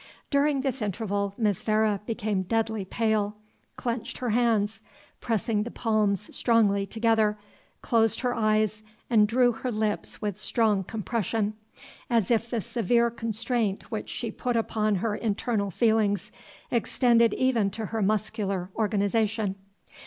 During 0.31 0.61
this 0.61 0.81
interval, 0.81 1.35
Miss 1.37 1.61
Vere 1.61 1.99
became 2.07 2.41
deadly 2.41 2.85
pale, 2.85 3.35
clenched 3.77 4.17
her 4.17 4.31
hands, 4.31 4.81
pressing 5.19 5.61
the 5.61 5.69
palms 5.69 6.35
strongly 6.35 6.87
together, 6.87 7.37
closed 7.83 8.21
her 8.21 8.33
eyes, 8.33 8.81
and 9.11 9.27
drew 9.27 9.51
her 9.51 9.71
lips 9.71 10.19
with 10.19 10.39
strong 10.39 10.83
compression, 10.83 11.53
as 12.09 12.31
if 12.31 12.49
the 12.49 12.61
severe 12.61 13.11
constraint 13.11 13.91
which 13.91 14.09
she 14.09 14.31
put 14.31 14.55
upon 14.55 14.95
her 14.95 15.15
internal 15.15 15.69
feelings 15.69 16.31
extended 16.71 17.35
even 17.35 17.69
to 17.69 17.85
her 17.85 18.01
muscular 18.01 18.71
organization. 18.75 19.55